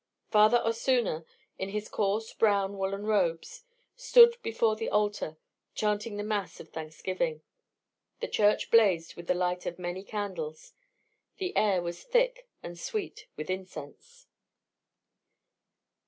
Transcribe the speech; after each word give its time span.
Father 0.31 0.57
Osuna, 0.65 1.25
in 1.59 1.69
his 1.69 1.87
coarse 1.87 2.33
brown 2.33 2.75
woollen 2.75 3.03
robes, 3.05 3.65
stood 3.95 4.35
before 4.41 4.75
the 4.75 4.89
altar, 4.89 5.37
chanting 5.75 6.17
the 6.17 6.23
mass 6.23 6.59
of 6.59 6.69
thanksgiving. 6.69 7.43
The 8.19 8.27
church 8.27 8.71
blazed 8.71 9.15
with 9.15 9.27
the 9.27 9.35
light 9.35 9.67
of 9.67 9.77
many 9.77 10.03
candles. 10.03 10.73
The 11.37 11.55
air 11.55 11.83
was 11.83 12.01
thick 12.03 12.47
and 12.63 12.79
sweet 12.79 13.27
with 13.37 13.51
incense. 13.51 14.25